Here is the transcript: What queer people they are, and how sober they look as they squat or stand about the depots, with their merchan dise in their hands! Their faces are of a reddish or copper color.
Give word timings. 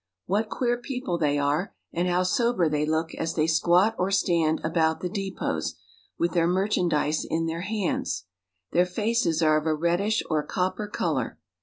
What 0.25 0.49
queer 0.49 0.77
people 0.79 1.19
they 1.19 1.37
are, 1.37 1.75
and 1.93 2.07
how 2.07 2.23
sober 2.23 2.67
they 2.67 2.87
look 2.87 3.13
as 3.13 3.35
they 3.35 3.45
squat 3.45 3.93
or 3.99 4.09
stand 4.09 4.59
about 4.63 5.01
the 5.01 5.09
depots, 5.09 5.75
with 6.17 6.31
their 6.31 6.47
merchan 6.47 6.89
dise 6.89 7.23
in 7.23 7.45
their 7.45 7.61
hands! 7.61 8.25
Their 8.71 8.87
faces 8.87 9.43
are 9.43 9.57
of 9.59 9.67
a 9.67 9.75
reddish 9.75 10.23
or 10.27 10.41
copper 10.41 10.87
color. 10.87 11.37